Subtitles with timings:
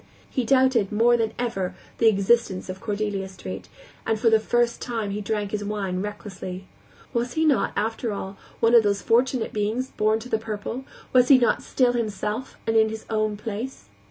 [0.27, 3.69] He doubted, more than ever, the existence of Cordelia Street,
[4.03, 6.65] and for the first time he drank his wine recklessly.
[7.13, 11.27] Was he not, after all, one of those fortunate beings born to the purple, was
[11.27, 13.89] he not still himself and in his own place?